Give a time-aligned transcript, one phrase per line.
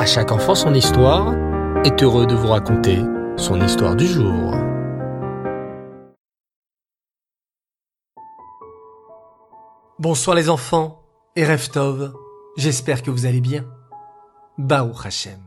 [0.00, 1.34] À chaque enfant son histoire
[1.84, 3.00] est heureux de vous raconter
[3.36, 4.54] son histoire du jour.
[9.98, 11.02] Bonsoir les enfants
[11.36, 12.14] et Reftov,
[12.56, 13.66] j'espère que vous allez bien.
[14.56, 15.44] Baruch Hashem.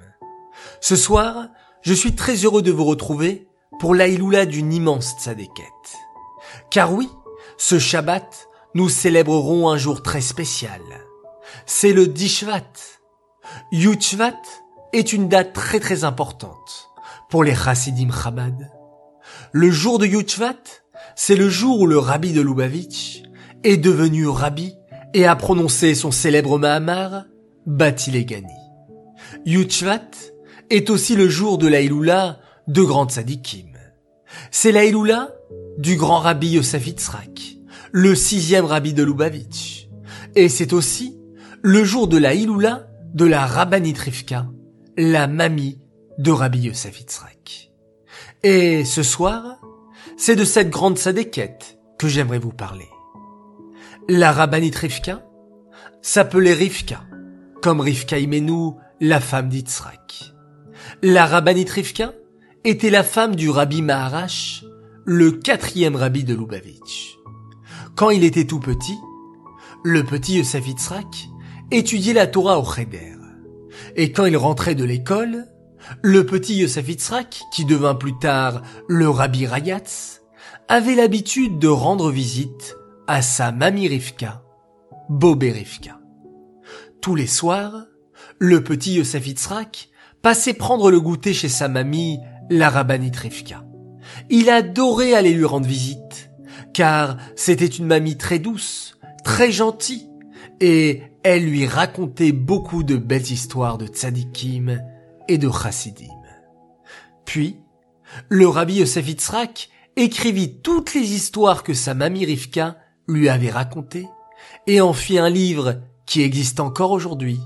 [0.82, 1.48] Ce soir,
[1.82, 3.48] je suis très heureux de vous retrouver
[3.80, 5.98] pour l'Aïloula d'une immense tzadékette.
[6.70, 7.10] Car oui,
[7.58, 10.84] ce Shabbat, nous célébrerons un jour très spécial.
[11.66, 13.02] C'est le Dishvat.
[13.72, 14.42] Yutshvat
[14.94, 16.90] est une date très très importante
[17.30, 18.72] pour les Chassidim Chabad.
[19.52, 20.62] Le jour de Yutshvat,
[21.16, 23.24] c'est le jour où le rabbi de Lubavitch
[23.64, 24.74] est devenu rabbi
[25.14, 27.26] et a prononcé son célèbre Mahamar,
[27.66, 28.48] Batilegani.
[29.46, 30.12] Yutshvat
[30.70, 33.74] est aussi le jour de l'Aïloula de Grand Tzadikim.
[34.52, 35.30] C'est l'Aïloula
[35.78, 37.58] du grand rabbi Yosef Yitzhak,
[37.92, 39.88] le sixième rabbi de Lubavitch.
[40.36, 41.18] Et c'est aussi
[41.62, 44.48] le jour de la Iloula de la Rabbanit Rivka,
[44.98, 45.80] la mamie
[46.18, 47.72] de Rabbi Yosef Yitzhak.
[48.42, 49.60] Et ce soir,
[50.18, 52.90] c'est de cette grande sadéquette que j'aimerais vous parler.
[54.10, 55.24] La Rabbanit Rivka
[56.02, 57.02] s'appelait Rivka,
[57.62, 60.34] comme Rivka Imenu, la femme d'Yitzhak.
[61.04, 62.14] La Rabbanit Rivka
[62.64, 64.66] était la femme du Rabbi Maharash,
[65.06, 67.18] le quatrième rabbi de Lubavitch.
[67.96, 68.98] Quand il était tout petit,
[69.84, 71.28] le petit Yosef Yitzhak
[71.74, 73.16] étudiait la Torah au Cheder.
[73.96, 75.48] Et quand il rentrait de l'école,
[76.02, 76.86] le petit Yosef
[77.52, 80.22] qui devint plus tard le Rabbi Rayatz,
[80.68, 84.44] avait l'habitude de rendre visite à sa mamie Rivka,
[85.10, 86.00] Bobé Rivka.
[87.02, 87.86] Tous les soirs,
[88.40, 89.28] le petit Yosef
[90.22, 93.66] passait prendre le goûter chez sa mamie, la Rabbanit Rivka.
[94.30, 96.32] Il adorait aller lui rendre visite,
[96.74, 100.10] car c'était une mamie très douce, très gentille,
[100.66, 104.82] et elle lui racontait beaucoup de belles histoires de tzadikim
[105.28, 106.08] et de chassidim.
[107.26, 107.60] Puis,
[108.30, 109.06] le rabbi Yosef
[109.98, 112.78] écrivit toutes les histoires que sa mamie Rivka
[113.10, 114.08] lui avait racontées
[114.66, 117.42] et en fit un livre qui existe encore aujourd'hui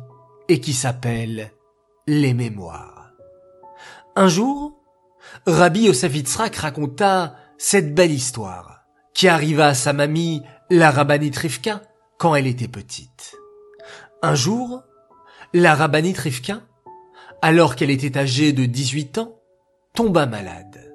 [0.47, 1.51] et qui s'appelle
[2.05, 3.13] Les Mémoires.
[4.15, 4.79] Un jour,
[5.47, 6.13] Rabbi Yosef
[6.55, 8.81] raconta cette belle histoire
[9.15, 11.81] qui arriva à sa mamie, la rabbinite Rivka,
[12.17, 13.35] quand elle était petite.
[14.21, 14.83] Un jour,
[15.53, 16.51] la rabbinite
[17.41, 19.39] alors qu'elle était âgée de 18 ans,
[19.93, 20.93] tomba malade.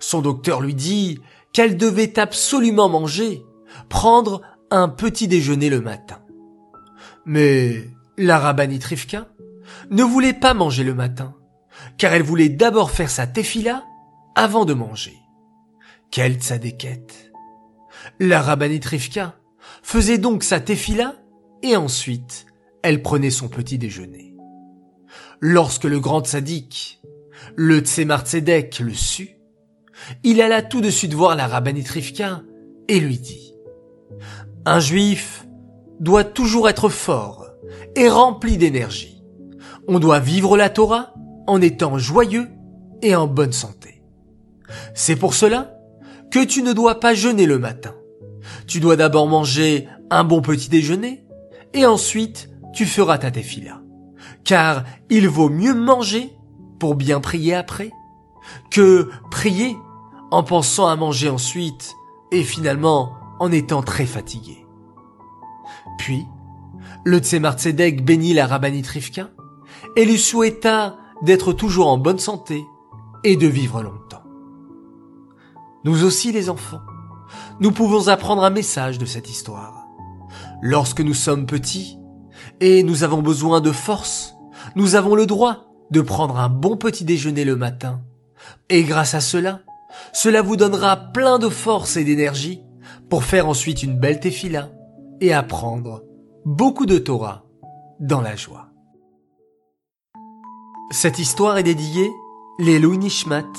[0.00, 1.20] Son docteur lui dit
[1.52, 3.42] qu'elle devait absolument manger,
[3.88, 6.18] prendre un petit déjeuner le matin.
[7.24, 9.28] Mais la rabbinite Rivka
[9.90, 11.34] ne voulait pas manger le matin,
[11.96, 13.84] car elle voulait d'abord faire sa tefila
[14.34, 15.16] avant de manger.
[16.10, 17.32] Quelle tzadékette
[18.18, 18.86] La rabbinite
[19.82, 21.14] faisait donc sa tefila
[21.62, 22.46] et ensuite
[22.82, 24.34] elle prenait son petit déjeuner.
[25.40, 27.00] Lorsque le grand tzaddik,
[27.56, 28.24] le Tzemar
[28.80, 29.36] le sut,
[30.22, 32.42] il alla tout de suite voir la rabbinite Rivka
[32.88, 33.54] et lui dit
[34.64, 35.46] Un juif
[36.00, 37.46] doit toujours être fort
[37.96, 39.22] et rempli d'énergie.
[39.88, 41.14] On doit vivre la Torah
[41.46, 42.48] en étant joyeux
[43.02, 44.02] et en bonne santé.
[44.94, 45.74] C'est pour cela
[46.30, 47.94] que tu ne dois pas jeûner le matin.
[48.66, 51.24] Tu dois d'abord manger un bon petit déjeuner
[51.74, 53.80] et ensuite tu feras ta tefila.
[54.44, 56.32] Car il vaut mieux manger
[56.78, 57.90] pour bien prier après
[58.70, 59.76] que prier
[60.30, 61.94] en pensant à manger ensuite
[62.30, 64.66] et finalement en étant très fatigué.
[65.98, 66.24] Puis,
[67.04, 69.30] le Tzemar Tzedek bénit la rabbinite Rivka
[69.96, 72.64] et lui souhaita d'être toujours en bonne santé
[73.24, 74.22] et de vivre longtemps.
[75.84, 76.80] Nous aussi les enfants,
[77.60, 79.86] nous pouvons apprendre un message de cette histoire.
[80.62, 81.98] Lorsque nous sommes petits
[82.60, 84.34] et nous avons besoin de force,
[84.76, 88.00] nous avons le droit de prendre un bon petit déjeuner le matin.
[88.68, 89.60] Et grâce à cela,
[90.12, 92.62] cela vous donnera plein de force et d'énergie
[93.08, 94.68] pour faire ensuite une belle tefila
[95.20, 96.02] et apprendre
[96.44, 97.44] beaucoup de Torah
[98.00, 98.68] dans la joie.
[100.90, 102.10] Cette histoire est dédiée
[102.58, 103.52] les Nishmat,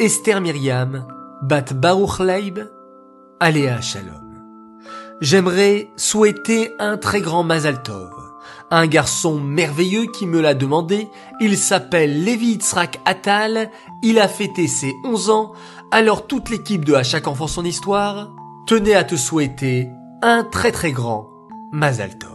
[0.00, 1.06] Esther Myriam,
[1.42, 2.58] Bat Baruch Leib,
[3.40, 4.42] Aléa Shalom.
[5.20, 8.12] J'aimerais souhaiter un très grand Mazal Tov,
[8.70, 11.08] un garçon merveilleux qui me l'a demandé.
[11.40, 13.70] Il s'appelle Levi Yitzhak Atal,
[14.02, 15.52] il a fêté ses 11 ans,
[15.90, 18.32] alors toute l'équipe de À chaque enfant son histoire
[18.66, 19.88] tenait à te souhaiter
[20.22, 21.28] un très très grand
[21.72, 22.30] Mazal Tov.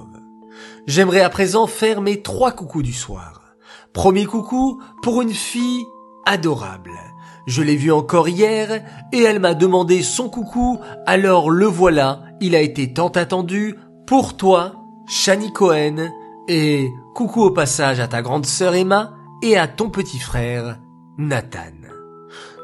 [0.85, 3.55] J'aimerais à présent faire mes trois coucous du soir.
[3.93, 5.85] Premier coucou pour une fille
[6.25, 7.08] adorable.
[7.49, 12.55] Je l'ai vue encore hier et elle m'a demandé son coucou, alors le voilà, il
[12.55, 13.75] a été tant attendu
[14.05, 14.75] pour toi,
[15.07, 16.11] Shani Cohen,
[16.47, 20.77] Et coucou au passage à ta grande sœur Emma et à ton petit frère
[21.17, 21.73] Nathan.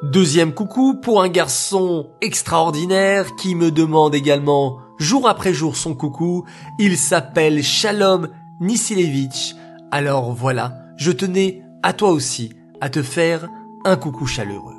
[0.03, 6.45] Deuxième coucou pour un garçon extraordinaire qui me demande également jour après jour son coucou.
[6.77, 8.27] Il s'appelle Shalom
[8.61, 9.55] Nisilevich.
[9.89, 13.49] Alors voilà, je tenais à toi aussi à te faire
[13.85, 14.75] un coucou chaleureux.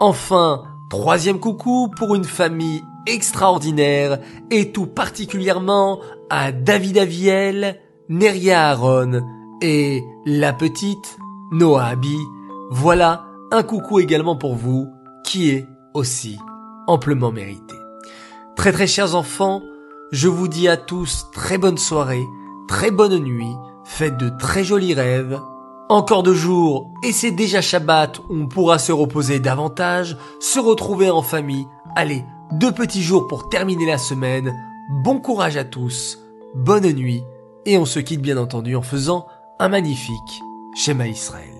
[0.00, 4.18] Enfin, troisième coucou pour une famille extraordinaire
[4.50, 6.00] et tout particulièrement
[6.30, 9.20] à David Aviel, Neria Aaron
[9.60, 11.18] et la petite
[11.52, 12.16] Noah Abi.
[12.70, 14.88] Voilà un coucou également pour vous
[15.24, 16.38] qui est aussi
[16.86, 17.74] amplement mérité.
[18.56, 19.62] Très très chers enfants,
[20.12, 22.24] je vous dis à tous très bonne soirée,
[22.68, 23.54] très bonne nuit,
[23.84, 25.38] faites de très jolis rêves.
[25.90, 31.22] Encore deux jours et c'est déjà Shabbat on pourra se reposer davantage, se retrouver en
[31.22, 31.66] famille.
[31.96, 34.54] Allez, deux petits jours pour terminer la semaine.
[35.02, 36.18] Bon courage à tous,
[36.54, 37.22] bonne nuit
[37.64, 39.26] et on se quitte bien entendu en faisant
[39.58, 40.42] un magnifique
[40.74, 41.57] schéma Israël.